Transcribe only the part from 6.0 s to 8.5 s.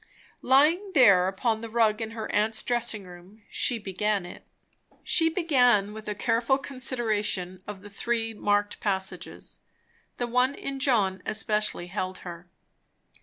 a careful consideration of the three